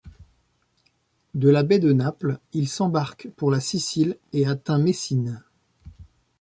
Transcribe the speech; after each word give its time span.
De 1.35 1.47
la 1.49 1.61
baie 1.61 1.77
de 1.77 1.93
Naples, 1.93 2.39
il 2.53 2.67
s'embarque 2.67 3.29
pour 3.37 3.51
la 3.51 3.59
Sicile 3.59 4.17
et 4.33 4.47
atteint 4.47 4.79
Messine. 4.79 5.43